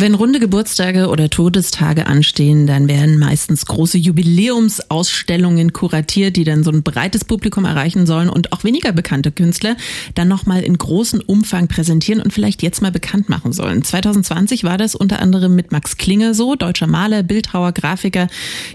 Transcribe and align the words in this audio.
Wenn 0.00 0.14
runde 0.14 0.38
Geburtstage 0.38 1.08
oder 1.08 1.28
Todestage 1.28 2.06
anstehen, 2.06 2.68
dann 2.68 2.86
werden 2.86 3.18
meistens 3.18 3.66
große 3.66 3.98
Jubiläumsausstellungen 3.98 5.72
kuratiert, 5.72 6.36
die 6.36 6.44
dann 6.44 6.62
so 6.62 6.70
ein 6.70 6.84
breites 6.84 7.24
Publikum 7.24 7.64
erreichen 7.64 8.06
sollen 8.06 8.28
und 8.28 8.52
auch 8.52 8.62
weniger 8.62 8.92
bekannte 8.92 9.32
Künstler 9.32 9.76
dann 10.14 10.28
nochmal 10.28 10.62
in 10.62 10.78
großem 10.78 11.20
Umfang 11.26 11.66
präsentieren 11.66 12.22
und 12.22 12.32
vielleicht 12.32 12.62
jetzt 12.62 12.80
mal 12.80 12.92
bekannt 12.92 13.28
machen 13.28 13.52
sollen. 13.52 13.82
2020 13.82 14.62
war 14.62 14.78
das 14.78 14.94
unter 14.94 15.18
anderem 15.18 15.56
mit 15.56 15.72
Max 15.72 15.96
Klinger 15.96 16.32
so, 16.32 16.54
deutscher 16.54 16.86
Maler, 16.86 17.24
Bildhauer, 17.24 17.72
Grafiker. 17.72 18.28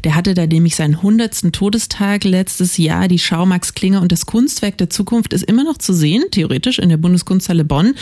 Der 0.03 0.15
hatte 0.15 0.33
da 0.33 0.45
nämlich 0.45 0.75
seinen 0.75 0.95
100. 0.95 1.53
Todestag 1.53 2.25
letztes 2.25 2.75
Jahr. 2.75 3.07
Die 3.07 3.17
Schau 3.17 3.45
Max 3.45 3.73
Klinger 3.73 4.01
und 4.01 4.11
das 4.11 4.25
Kunstwerk 4.25 4.77
der 4.77 4.89
Zukunft 4.89 5.31
ist 5.31 5.45
immer 5.45 5.63
noch 5.63 5.77
zu 5.77 5.93
sehen, 5.93 6.25
theoretisch 6.31 6.79
in 6.79 6.89
der 6.89 6.97
Bundeskunsthalle 6.97 7.63
Bonn. 7.63 7.93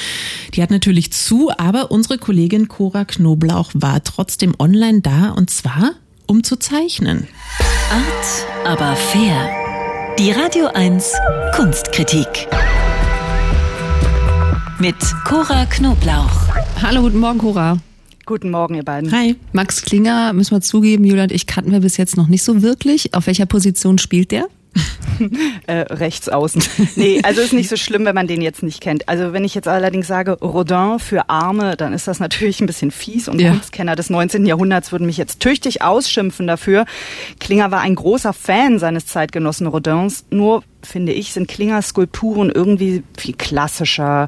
Die 0.56 0.64
hat 0.64 0.72
natürlich 0.72 1.14
zu, 1.14 1.52
aber 1.56 1.92
unsere 1.92 2.18
Kollegin 2.18 2.68
Cora 2.68 3.06
Knoblauch 3.12 3.72
war 3.74 4.04
trotzdem 4.04 4.54
online 4.58 5.02
da 5.02 5.32
und 5.32 5.50
zwar 5.50 5.92
um 6.26 6.44
zu 6.44 6.56
zeichnen. 6.56 7.28
Art, 7.92 8.48
aber 8.66 8.96
fair. 8.96 9.50
Die 10.18 10.32
Radio 10.32 10.68
1 10.68 11.12
Kunstkritik. 11.56 12.48
Mit 14.80 14.96
Cora 15.26 15.66
Knoblauch. 15.66 16.32
Hallo, 16.82 17.02
guten 17.02 17.20
Morgen, 17.20 17.40
Cora. 17.40 17.78
Guten 18.26 18.50
Morgen, 18.50 18.76
ihr 18.76 18.84
beiden. 18.84 19.12
Hi. 19.12 19.36
Max 19.52 19.82
Klinger, 19.82 20.32
müssen 20.32 20.56
wir 20.56 20.62
zugeben, 20.62 21.04
Julia 21.04 21.24
und 21.24 21.34
ich 21.34 21.48
kannten 21.48 21.72
wir 21.72 21.82
bis 21.82 21.98
jetzt 21.98 22.16
noch 22.16 22.28
nicht 22.28 22.44
so 22.44 22.62
wirklich. 22.62 23.14
Auf 23.14 23.28
welcher 23.28 23.46
Position 23.46 23.98
spielt 23.98 24.32
der? 24.32 24.48
äh, 25.68 25.74
rechts 25.74 26.30
außen. 26.30 26.64
Nee, 26.96 27.22
also 27.24 27.42
ist 27.42 27.54
nicht 27.54 27.70
so 27.70 27.78
schlimm, 27.78 28.06
wenn 28.06 28.16
man 28.16 28.28
den 28.28 28.42
jetzt 28.42 28.64
nicht 28.64 28.82
kennt. 28.82 29.08
Also 29.10 29.34
wenn 29.34 29.44
ich 29.44 29.56
jetzt 29.56 29.68
allerdings 29.68 30.08
sage 30.08 30.34
Rodin 30.34 31.00
für 31.00 31.30
Arme, 31.30 31.76
dann 31.76 31.94
ist 31.94 32.08
das 32.08 32.20
natürlich 32.20 32.62
ein 32.62 32.68
bisschen 32.68 32.92
fies 32.92 33.28
und 33.28 33.40
ja. 33.40 33.52
Kunstkenner 33.52 33.96
des 33.96 34.10
19. 34.10 34.46
Jahrhunderts 34.46 34.92
würden 34.92 35.06
mich 35.06 35.18
jetzt 35.18 35.40
tüchtig 35.40 35.82
ausschimpfen 35.82 36.48
dafür. 36.48 36.86
Klinger 37.40 37.72
war 37.72 37.82
ein 37.82 37.96
großer 37.96 38.34
Fan 38.34 38.80
seines 38.80 39.06
Zeitgenossen 39.06 39.68
Rodins, 39.68 40.26
nur 40.30 40.64
finde 40.84 41.14
ich, 41.14 41.34
sind 41.34 41.48
Klingers 41.48 41.90
Skulpturen 41.90 42.50
irgendwie 42.50 43.04
viel 43.18 43.36
klassischer, 43.36 44.28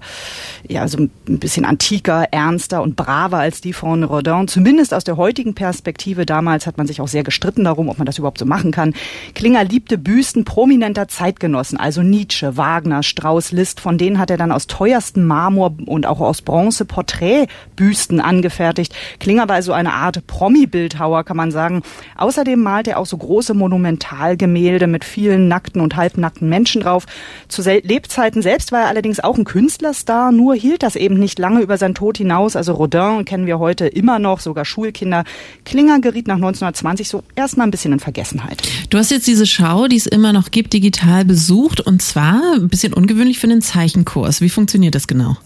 ja, 0.68 0.88
so 0.88 0.98
ein 1.00 1.12
bisschen 1.26 1.66
antiker, 1.66 2.26
ernster 2.32 2.82
und 2.82 2.96
braver 2.96 3.38
als 3.38 3.62
die 3.62 3.74
von 3.74 4.04
Rodin. 4.04 4.48
Zumindest 4.48 4.94
aus 4.94 5.04
der 5.04 5.18
heutigen 5.18 5.54
Perspektive. 5.54 6.26
Damals 6.26 6.68
hat 6.68 6.78
man 6.78 6.88
sich 6.88 7.02
auch 7.02 7.08
sehr 7.08 7.24
gestritten 7.24 7.64
darum, 7.64 7.90
ob 7.90 7.98
man 7.98 8.06
das 8.06 8.18
überhaupt 8.18 8.38
so 8.38 8.46
machen 8.46 8.72
kann. 8.72 8.94
Klinger 9.36 9.64
liebte 9.64 9.98
Büsten 9.98 10.46
prominenter 10.46 11.08
Zeitgenossen, 11.08 11.78
also 11.80 12.02
Nietzsche, 12.02 12.58
Wagner, 12.58 13.04
Strauss, 13.04 13.52
Liszt. 13.52 13.80
Von 13.80 13.98
denen 13.98 14.20
hat 14.20 14.30
er 14.30 14.38
dann 14.38 14.52
aus 14.52 14.68
teuerstem 14.68 15.26
Marmor 15.26 15.76
und 15.86 16.06
auch 16.06 16.20
aus 16.20 16.42
Bronze 16.42 16.86
Porträtbüsten 16.86 18.20
angefertigt. 18.20 18.94
Klinger 19.20 19.48
war 19.48 19.56
also 19.56 19.74
eine 19.74 19.94
Art 19.94 20.26
Promi-Bildhauer, 20.28 21.24
kann 21.24 21.38
man 21.38 21.52
sagen. 21.52 21.82
Außerdem 22.18 22.62
malt 22.62 22.88
er 22.88 23.00
auch 23.00 23.06
so 23.06 23.18
große 23.18 23.54
Monumentalgemälde 23.54 24.88
mit 24.88 25.04
vielen 25.06 25.48
nackten 25.48 25.82
und 25.82 25.96
halbnackten 25.96 26.43
nackten 26.44 26.50
Menschen 26.50 26.82
drauf. 26.82 27.06
Zu 27.48 27.62
Lebzeiten 27.62 28.42
selbst 28.42 28.72
war 28.72 28.82
er 28.82 28.88
allerdings 28.88 29.20
auch 29.20 29.38
ein 29.38 29.46
Künstlerstar, 29.46 30.32
nur 30.32 30.56
hielt 30.56 30.84
das 30.84 30.96
eben 30.96 31.16
nicht 31.16 31.40
lange 31.40 31.62
über 31.62 31.78
seinen 31.78 31.96
Tod 31.96 32.18
hinaus. 32.18 32.56
Also 32.56 32.74
Rodin 32.74 33.26
kennen 33.26 33.48
wir 33.48 33.60
heute 33.60 33.88
immer 33.88 34.20
noch, 34.20 34.40
sogar 34.40 34.66
Schulkinder. 34.66 35.24
Klinger 35.66 36.00
geriet 36.00 36.28
nach 36.28 36.36
1920 36.36 37.08
so 37.08 37.24
erstmal 37.36 37.68
ein 37.68 37.72
bisschen 37.72 37.94
in 37.94 38.00
Vergessenheit. 38.00 38.62
Du 38.90 38.98
hast 38.98 39.12
jetzt 39.12 39.28
diese 39.28 39.46
Schau, 39.46 39.88
die 39.88 39.98
es 39.98 40.06
immer 40.06 40.34
noch 40.34 40.52
gibt, 40.52 40.74
digital 40.74 41.26
besucht 41.26 41.82
und 41.82 42.02
zwar 42.02 42.42
ein 42.56 42.70
bisschen 42.70 42.94
ungewöhnlich 42.94 43.40
für 43.40 43.48
einen 43.48 43.62
Zeichenkurs. 43.62 44.42
Wie 44.42 44.50
funktioniert 44.50 44.96
das 44.96 45.08
genau? 45.08 45.38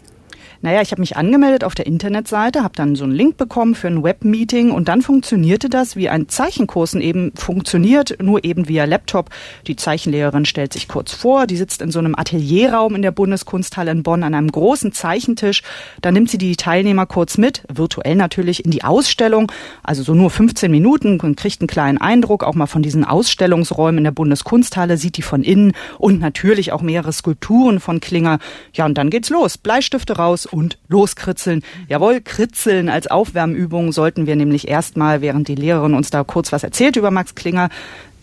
Naja, 0.61 0.81
ich 0.81 0.91
habe 0.91 1.01
mich 1.01 1.15
angemeldet 1.17 1.63
auf 1.63 1.75
der 1.75 1.85
Internetseite, 1.85 2.63
habe 2.63 2.73
dann 2.75 2.95
so 2.95 3.03
einen 3.03 3.13
Link 3.13 3.37
bekommen 3.37 3.75
für 3.75 3.87
ein 3.87 4.03
Webmeeting 4.03 4.71
und 4.71 4.87
dann 4.87 5.01
funktionierte 5.01 5.69
das, 5.69 5.95
wie 5.95 6.09
ein 6.09 6.29
Zeichenkurs 6.29 6.95
eben 6.95 7.31
funktioniert, 7.35 8.17
nur 8.21 8.43
eben 8.43 8.67
via 8.67 8.85
Laptop. 8.85 9.29
Die 9.67 9.75
Zeichenlehrerin 9.75 10.45
stellt 10.45 10.73
sich 10.73 10.87
kurz 10.87 11.13
vor, 11.13 11.47
die 11.47 11.57
sitzt 11.57 11.81
in 11.81 11.91
so 11.91 11.99
einem 11.99 12.15
Atelierraum 12.15 12.95
in 12.95 13.01
der 13.01 13.11
Bundeskunsthalle 13.11 13.91
in 13.91 14.03
Bonn 14.03 14.23
an 14.23 14.33
einem 14.33 14.51
großen 14.51 14.93
Zeichentisch. 14.93 15.63
Da 16.01 16.11
nimmt 16.11 16.29
sie 16.29 16.37
die 16.37 16.55
Teilnehmer 16.55 17.05
kurz 17.05 17.37
mit, 17.37 17.63
virtuell 17.71 18.15
natürlich, 18.15 18.65
in 18.65 18.71
die 18.71 18.83
Ausstellung, 18.83 19.51
also 19.83 20.01
so 20.03 20.13
nur 20.13 20.29
15 20.29 20.71
Minuten, 20.71 21.19
und 21.19 21.35
kriegt 21.35 21.61
einen 21.61 21.67
kleinen 21.67 21.97
Eindruck 21.99 22.43
auch 22.43 22.55
mal 22.55 22.67
von 22.67 22.81
diesen 22.81 23.03
Ausstellungsräumen 23.03 23.99
in 23.99 24.03
der 24.05 24.11
Bundeskunsthalle, 24.11 24.97
sieht 24.97 25.17
die 25.17 25.21
von 25.21 25.43
innen 25.43 25.73
und 25.99 26.19
natürlich 26.19 26.71
auch 26.71 26.81
mehrere 26.81 27.13
Skulpturen 27.13 27.79
von 27.79 27.99
Klinger. 27.99 28.39
Ja, 28.73 28.85
und 28.85 28.97
dann 28.97 29.09
geht's 29.09 29.29
los. 29.29 29.57
Bleistifte 29.57 30.17
raus 30.17 30.46
und 30.47 30.77
loskritzeln. 30.87 31.63
Jawohl, 31.87 32.21
kritzeln 32.21 32.89
als 32.89 33.07
Aufwärmübung 33.07 33.91
sollten 33.91 34.27
wir 34.27 34.35
nämlich 34.35 34.67
erstmal, 34.67 35.21
während 35.21 35.47
die 35.47 35.55
Lehrerin 35.55 35.93
uns 35.93 36.09
da 36.09 36.23
kurz 36.23 36.51
was 36.51 36.63
erzählt 36.63 36.95
über 36.95 37.11
Max 37.11 37.35
Klinger, 37.35 37.69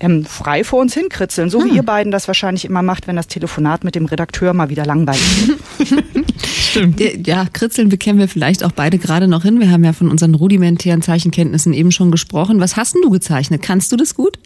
ähm, 0.01 0.25
frei 0.25 0.65
vor 0.65 0.81
uns 0.81 0.95
hinkritzeln, 0.95 1.51
so 1.51 1.61
hm. 1.61 1.71
wie 1.71 1.77
ihr 1.77 1.83
beiden 1.83 2.11
das 2.11 2.27
wahrscheinlich 2.27 2.65
immer 2.65 2.83
macht, 2.83 3.07
wenn 3.07 3.17
das 3.17 3.29
Telefonat 3.29 3.85
mit 3.85 3.95
dem 3.95 4.07
Redakteur 4.07 4.53
mal 4.53 4.69
wieder 4.69 4.85
langweilig 4.85 5.49
ist. 5.79 5.95
Stimmt. 6.47 7.01
Ja, 7.27 7.47
kritzeln 7.53 7.89
bekennen 7.89 8.19
wir 8.19 8.29
vielleicht 8.29 8.65
auch 8.65 8.73
beide 8.73 8.99
gerade 8.99 9.29
noch 9.29 9.43
hin. 9.43 9.61
Wir 9.61 9.71
haben 9.71 9.85
ja 9.85 9.93
von 9.93 10.11
unseren 10.11 10.35
rudimentären 10.35 11.03
Zeichenkenntnissen 11.03 11.73
eben 11.73 11.93
schon 11.93 12.11
gesprochen. 12.11 12.61
Was 12.61 12.77
hast 12.77 12.95
denn 12.95 13.03
du 13.03 13.11
gezeichnet? 13.11 13.63
Kannst 13.63 13.93
du 13.93 13.97
das 13.97 14.15
gut? 14.15 14.39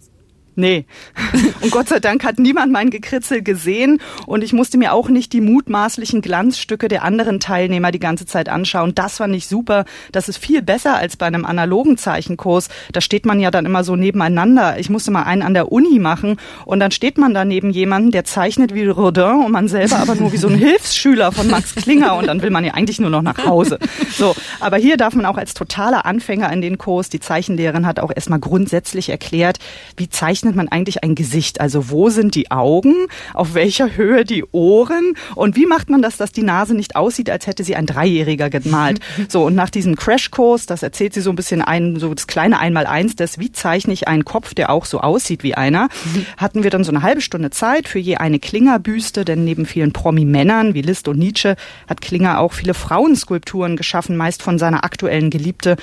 Nee. 0.58 0.86
Und 1.60 1.70
Gott 1.70 1.88
sei 1.88 2.00
Dank 2.00 2.24
hat 2.24 2.40
niemand 2.40 2.72
mein 2.72 2.90
Gekritzel 2.90 3.42
gesehen 3.42 4.00
und 4.26 4.42
ich 4.42 4.52
musste 4.52 4.76
mir 4.76 4.92
auch 4.92 5.08
nicht 5.08 5.32
die 5.32 5.40
mutmaßlichen 5.40 6.20
Glanzstücke 6.20 6.88
der 6.88 7.04
anderen 7.04 7.38
Teilnehmer 7.38 7.92
die 7.92 8.00
ganze 8.00 8.26
Zeit 8.26 8.48
anschauen. 8.48 8.92
Das 8.94 9.18
fand 9.18 9.34
ich 9.36 9.46
super. 9.46 9.84
Das 10.10 10.28
ist 10.28 10.38
viel 10.38 10.62
besser 10.62 10.96
als 10.96 11.16
bei 11.16 11.26
einem 11.26 11.44
analogen 11.44 11.96
Zeichenkurs. 11.96 12.70
Da 12.92 13.00
steht 13.00 13.24
man 13.24 13.38
ja 13.38 13.52
dann 13.52 13.66
immer 13.66 13.84
so 13.84 13.94
nebeneinander. 13.94 14.80
Ich 14.80 14.90
musste 14.90 15.12
mal 15.12 15.22
einen 15.22 15.42
an 15.42 15.54
der 15.54 15.70
Uni 15.70 16.00
machen 16.00 16.38
und 16.64 16.80
dann 16.80 16.90
steht 16.90 17.18
man 17.18 17.34
da 17.34 17.44
neben 17.44 17.70
jemandem, 17.70 18.10
der 18.10 18.24
zeichnet 18.24 18.74
wie 18.74 18.86
Rodin 18.86 19.44
und 19.44 19.52
man 19.52 19.68
selber 19.68 19.98
aber 19.98 20.16
nur 20.16 20.32
wie 20.32 20.38
so 20.38 20.48
ein 20.48 20.54
Hilfsschüler 20.58 21.30
von 21.30 21.48
Max 21.48 21.76
Klinger 21.76 22.16
und 22.16 22.26
dann 22.26 22.42
will 22.42 22.50
man 22.50 22.64
ja 22.64 22.74
eigentlich 22.74 22.98
nur 22.98 23.10
noch 23.10 23.22
nach 23.22 23.44
Hause. 23.44 23.78
So, 24.10 24.34
aber 24.58 24.76
hier 24.76 24.96
darf 24.96 25.14
man 25.14 25.26
auch 25.26 25.36
als 25.36 25.54
totaler 25.54 26.04
Anfänger 26.04 26.52
in 26.52 26.62
den 26.62 26.78
Kurs, 26.78 27.08
die 27.10 27.20
Zeichenlehrerin 27.20 27.86
hat 27.86 28.00
auch 28.00 28.10
erstmal 28.14 28.40
grundsätzlich 28.40 29.08
erklärt, 29.08 29.58
wie 29.96 30.08
zeichnet 30.08 30.47
zeichnet 30.48 30.56
man 30.56 30.68
eigentlich 30.68 31.04
ein 31.04 31.14
Gesicht? 31.14 31.60
Also 31.60 31.90
wo 31.90 32.08
sind 32.08 32.34
die 32.34 32.50
Augen? 32.50 32.94
Auf 33.34 33.54
welcher 33.54 33.96
Höhe 33.96 34.24
die 34.24 34.44
Ohren? 34.52 35.14
Und 35.34 35.56
wie 35.56 35.66
macht 35.66 35.90
man 35.90 36.00
das, 36.00 36.16
dass 36.16 36.32
die 36.32 36.42
Nase 36.42 36.74
nicht 36.74 36.96
aussieht, 36.96 37.28
als 37.28 37.46
hätte 37.46 37.64
sie 37.64 37.76
ein 37.76 37.86
Dreijähriger 37.86 38.50
gemalt? 38.50 39.00
So, 39.28 39.44
und 39.44 39.54
nach 39.54 39.68
diesem 39.68 39.96
Crashkurs, 39.96 40.66
das 40.66 40.82
erzählt 40.82 41.12
sie 41.12 41.20
so 41.20 41.30
ein 41.30 41.36
bisschen 41.36 41.60
ein, 41.60 41.96
so 41.96 42.14
das 42.14 42.26
kleine 42.26 42.60
Einmaleins 42.60 43.16
des, 43.16 43.38
wie 43.38 43.52
zeichne 43.52 43.92
ich 43.92 44.08
einen 44.08 44.24
Kopf, 44.24 44.54
der 44.54 44.70
auch 44.70 44.86
so 44.86 45.00
aussieht 45.00 45.42
wie 45.42 45.54
einer, 45.54 45.88
hatten 46.36 46.62
wir 46.62 46.70
dann 46.70 46.84
so 46.84 46.92
eine 46.92 47.02
halbe 47.02 47.20
Stunde 47.20 47.50
Zeit 47.50 47.88
für 47.88 47.98
je 47.98 48.16
eine 48.16 48.38
Klingerbüste, 48.38 49.24
denn 49.24 49.44
neben 49.44 49.66
vielen 49.66 49.92
Promi-Männern 49.92 50.72
wie 50.72 50.82
Liszt 50.82 51.08
und 51.08 51.18
Nietzsche 51.18 51.56
hat 51.88 52.00
Klinger 52.00 52.38
auch 52.38 52.52
viele 52.52 52.74
Frauenskulpturen 52.74 53.76
geschaffen, 53.76 54.16
meist 54.16 54.42
von 54.42 54.58
seiner 54.58 54.84
aktuellen 54.84 55.30
Geliebte, 55.30 55.76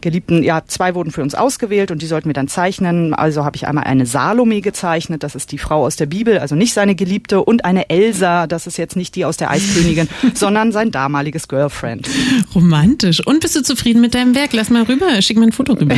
Geliebten. 0.00 0.42
Ja, 0.42 0.62
zwei 0.66 0.94
wurden 0.94 1.12
für 1.12 1.22
uns 1.22 1.34
ausgewählt 1.34 1.90
und 1.90 2.02
die 2.02 2.06
sollten 2.06 2.28
wir 2.28 2.34
dann 2.34 2.48
zeichnen. 2.48 3.14
Also 3.14 3.44
habe 3.44 3.56
ich 3.56 3.68
einmal 3.68 3.84
eine 3.84 4.06
Salome 4.08 4.60
gezeichnet, 4.60 5.22
das 5.22 5.34
ist 5.34 5.52
die 5.52 5.58
Frau 5.58 5.84
aus 5.84 5.96
der 5.96 6.06
Bibel, 6.06 6.38
also 6.38 6.54
nicht 6.54 6.74
seine 6.74 6.94
Geliebte, 6.94 7.42
und 7.42 7.64
eine 7.64 7.90
Elsa, 7.90 8.46
das 8.46 8.66
ist 8.66 8.76
jetzt 8.78 8.96
nicht 8.96 9.14
die 9.14 9.24
aus 9.24 9.36
der 9.36 9.50
Eiskönigin, 9.50 10.08
sondern 10.34 10.72
sein 10.72 10.90
damaliges 10.90 11.48
Girlfriend. 11.48 12.08
Romantisch. 12.54 13.24
Und 13.26 13.40
bist 13.40 13.54
du 13.56 13.62
zufrieden 13.62 14.00
mit 14.00 14.14
deinem 14.14 14.34
Werk? 14.34 14.52
Lass 14.52 14.70
mal 14.70 14.82
rüber, 14.82 15.22
schick 15.22 15.38
mir 15.38 15.46
ein 15.46 15.52
Foto 15.52 15.74
rüber. 15.74 15.94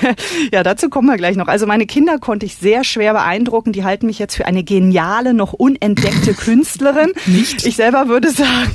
ja, 0.52 0.62
dazu 0.62 0.88
kommen 0.88 1.08
wir 1.08 1.16
gleich 1.16 1.36
noch. 1.36 1.48
Also 1.48 1.66
meine 1.66 1.86
Kinder 1.86 2.18
konnte 2.18 2.46
ich 2.46 2.56
sehr 2.56 2.84
schwer 2.84 3.12
beeindrucken. 3.12 3.72
Die 3.72 3.84
halten 3.84 4.06
mich 4.06 4.18
jetzt 4.18 4.36
für 4.36 4.46
eine 4.46 4.64
geniale, 4.64 5.34
noch 5.34 5.52
unentdeckte 5.52 6.34
Künstlerin. 6.34 7.12
Nicht? 7.26 7.66
Ich 7.66 7.76
selber 7.76 8.08
würde 8.08 8.30
sagen, 8.30 8.70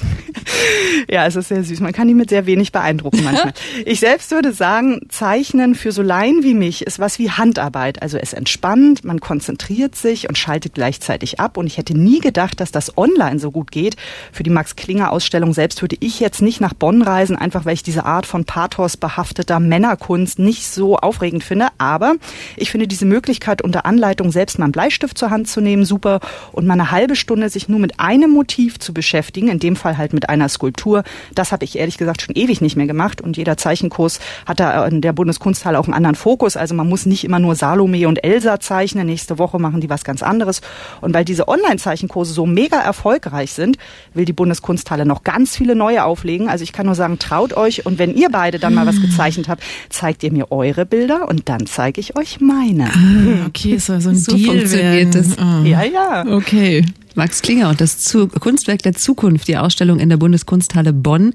ja, 1.09 1.25
es 1.25 1.35
ist 1.35 1.49
sehr 1.49 1.63
süß. 1.63 1.79
Man 1.79 1.93
kann 1.93 2.07
die 2.07 2.13
mit 2.13 2.29
sehr 2.29 2.45
wenig 2.45 2.71
beeindrucken 2.71 3.23
manchmal. 3.23 3.53
Ich 3.85 3.99
selbst 3.99 4.31
würde 4.31 4.53
sagen, 4.53 5.01
Zeichnen 5.09 5.75
für 5.75 5.91
so 5.91 6.01
Laien 6.01 6.43
wie 6.43 6.53
mich 6.53 6.85
ist 6.85 6.99
was 6.99 7.19
wie 7.19 7.31
Handarbeit. 7.31 8.01
Also 8.01 8.17
es 8.17 8.33
entspannt, 8.33 9.03
man 9.03 9.19
konzentriert 9.19 9.95
sich 9.95 10.29
und 10.29 10.37
schaltet 10.37 10.73
gleichzeitig 10.73 11.39
ab. 11.39 11.57
Und 11.57 11.67
ich 11.67 11.77
hätte 11.77 11.97
nie 11.97 12.19
gedacht, 12.19 12.59
dass 12.59 12.71
das 12.71 12.97
online 12.97 13.39
so 13.39 13.51
gut 13.51 13.71
geht. 13.71 13.95
Für 14.31 14.43
die 14.43 14.49
Max 14.49 14.75
Klinger 14.75 15.11
Ausstellung 15.11 15.53
selbst 15.53 15.81
würde 15.81 15.97
ich 15.99 16.19
jetzt 16.19 16.41
nicht 16.41 16.61
nach 16.61 16.73
Bonn 16.73 17.01
reisen, 17.01 17.35
einfach 17.35 17.65
weil 17.65 17.73
ich 17.73 17.83
diese 17.83 18.05
Art 18.05 18.25
von 18.25 18.45
Pathos 18.45 18.97
behafteter 18.97 19.59
Männerkunst 19.59 20.39
nicht 20.39 20.67
so 20.67 20.97
aufregend 20.97 21.43
finde. 21.43 21.67
Aber 21.77 22.15
ich 22.55 22.71
finde 22.71 22.87
diese 22.87 23.05
Möglichkeit 23.05 23.61
unter 23.61 23.85
Anleitung 23.85 24.31
selbst 24.31 24.59
mal 24.59 24.65
einen 24.65 24.71
Bleistift 24.71 25.17
zur 25.17 25.29
Hand 25.29 25.47
zu 25.47 25.61
nehmen 25.61 25.85
super 25.85 26.19
und 26.51 26.65
mal 26.65 26.73
eine 26.73 26.91
halbe 26.91 27.15
Stunde 27.15 27.49
sich 27.49 27.69
nur 27.69 27.79
mit 27.79 27.99
einem 27.99 28.31
Motiv 28.31 28.79
zu 28.79 28.93
beschäftigen, 28.93 29.49
in 29.49 29.59
dem 29.59 29.75
Fall 29.75 29.97
halt 29.97 30.13
mit 30.13 30.22
einer 30.29 30.49
Skulptur. 30.49 31.03
Das 31.33 31.51
habe 31.51 31.65
ich 31.65 31.77
ehrlich 31.77 31.97
gesagt 31.97 32.21
schon 32.21 32.35
ewig 32.35 32.61
nicht 32.61 32.75
mehr 32.75 32.87
gemacht 32.87 33.21
und 33.21 33.37
jeder 33.37 33.57
Zeichenkurs 33.57 34.19
hat 34.45 34.59
da 34.59 34.85
in 34.87 35.01
der 35.01 35.13
Bundeskunsthalle 35.13 35.79
auch 35.79 35.85
einen 35.85 35.93
anderen 35.93 36.15
Fokus. 36.15 36.57
Also 36.57 36.75
man 36.75 36.87
muss 36.87 37.05
nicht 37.05 37.23
immer 37.23 37.39
nur 37.39 37.55
Salome 37.55 38.07
und 38.07 38.23
Elsa 38.23 38.59
zeichnen. 38.59 39.05
Nächste 39.07 39.37
Woche 39.39 39.59
machen 39.59 39.81
die 39.81 39.89
was 39.89 40.03
ganz 40.03 40.23
anderes. 40.23 40.61
Und 41.01 41.13
weil 41.13 41.25
diese 41.25 41.47
Online-Zeichenkurse 41.47 42.33
so 42.33 42.45
mega 42.45 42.79
erfolgreich 42.79 43.53
sind, 43.53 43.77
will 44.13 44.25
die 44.25 44.33
Bundeskunsthalle 44.33 45.05
noch 45.05 45.23
ganz 45.23 45.55
viele 45.55 45.75
neue 45.75 46.03
auflegen. 46.03 46.49
Also 46.49 46.63
ich 46.63 46.73
kann 46.73 46.85
nur 46.85 46.95
sagen, 46.95 47.19
traut 47.19 47.53
euch 47.55 47.85
und 47.85 47.99
wenn 47.99 48.15
ihr 48.15 48.29
beide 48.29 48.59
dann 48.59 48.73
mal 48.73 48.85
was 48.85 49.01
gezeichnet 49.01 49.47
habt, 49.47 49.63
zeigt 49.89 50.23
ihr 50.23 50.31
mir 50.31 50.51
eure 50.51 50.85
Bilder 50.85 51.27
und 51.29 51.49
dann 51.49 51.65
zeige 51.65 51.99
ich 52.01 52.15
euch 52.17 52.39
meine. 52.41 52.85
Ah, 52.85 53.45
okay, 53.47 53.75
es 53.75 53.85
soll 53.87 54.01
so 54.01 54.09
ein 54.09 54.15
So 54.15 54.35
Deal 54.35 54.47
funktioniert 54.57 55.13
werden. 55.15 55.31
es. 55.31 55.37
Ah. 55.37 55.61
Ja, 55.63 55.83
ja. 55.83 56.25
Okay. 56.27 56.85
Max 57.15 57.41
Klinger 57.41 57.69
und 57.69 57.79
das 57.81 57.99
Zu 57.99 58.27
Kunstwerk 58.27 58.81
der 58.83 58.93
Zukunft, 58.93 59.47
die 59.47 59.57
Ausstellung 59.57 59.99
in 59.99 60.09
der 60.09 60.17
Bundeskunsthalle 60.17 60.93
Bonn, 60.93 61.33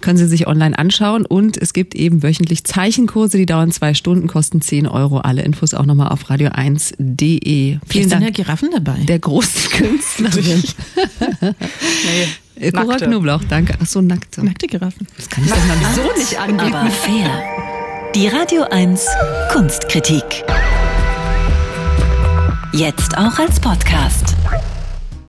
können 0.00 0.16
Sie 0.18 0.26
sich 0.28 0.46
online 0.46 0.78
anschauen. 0.78 1.26
Und 1.26 1.56
es 1.56 1.72
gibt 1.72 1.94
eben 1.94 2.22
wöchentlich 2.22 2.64
Zeichenkurse, 2.64 3.36
die 3.36 3.46
dauern 3.46 3.72
zwei 3.72 3.94
Stunden, 3.94 4.28
kosten 4.28 4.60
10 4.60 4.86
Euro. 4.86 5.18
Alle 5.18 5.42
Infos 5.42 5.74
auch 5.74 5.86
nochmal 5.86 6.08
auf 6.08 6.30
radio1.de. 6.30 6.98
Vielen 6.98 7.80
Vielleicht 7.86 8.10
sind 8.10 8.12
ja 8.12 8.18
Dank 8.20 8.34
Giraffen 8.36 8.70
dabei. 8.72 8.98
der 9.06 9.18
großen 9.18 9.70
Künstlerin. 9.70 10.62
Nee, 12.60 12.72
Cora 12.72 12.84
nackte. 12.86 13.06
Knoblauch, 13.06 13.42
danke. 13.48 13.74
Ach 13.82 13.86
so, 13.86 14.00
nackte. 14.00 14.44
Nackte 14.44 14.66
Giraffen. 14.66 15.06
Das 15.16 15.28
kann 15.28 15.44
ich 15.44 15.50
doch 15.50 15.64
mal 15.66 15.76
so 15.94 16.18
nicht 16.18 16.38
anbieten. 16.40 16.74
Aber 16.74 16.90
fair. 16.90 17.30
Die 18.14 18.26
Radio 18.28 18.62
1 18.70 19.04
Kunstkritik. 19.52 20.24
Jetzt 22.72 23.16
auch 23.16 23.38
als 23.38 23.60
Podcast. 23.60 24.34